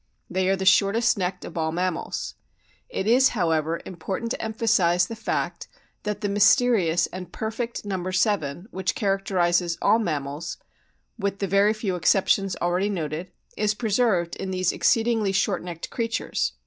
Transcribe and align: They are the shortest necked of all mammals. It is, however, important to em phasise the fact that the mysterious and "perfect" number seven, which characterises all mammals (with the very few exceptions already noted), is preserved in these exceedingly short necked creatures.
They 0.31 0.49
are 0.49 0.55
the 0.55 0.65
shortest 0.65 1.15
necked 1.15 1.45
of 1.45 1.55
all 1.59 1.71
mammals. 1.71 2.33
It 2.89 3.05
is, 3.05 3.29
however, 3.37 3.81
important 3.85 4.31
to 4.31 4.41
em 4.41 4.55
phasise 4.55 5.07
the 5.07 5.15
fact 5.15 5.67
that 6.01 6.21
the 6.21 6.27
mysterious 6.27 7.05
and 7.13 7.31
"perfect" 7.31 7.85
number 7.85 8.11
seven, 8.11 8.67
which 8.71 8.95
characterises 8.95 9.77
all 9.79 9.99
mammals 9.99 10.57
(with 11.19 11.37
the 11.37 11.45
very 11.45 11.73
few 11.75 11.95
exceptions 11.95 12.55
already 12.55 12.89
noted), 12.89 13.31
is 13.55 13.75
preserved 13.75 14.35
in 14.37 14.49
these 14.49 14.71
exceedingly 14.71 15.31
short 15.31 15.61
necked 15.63 15.91
creatures. 15.91 16.53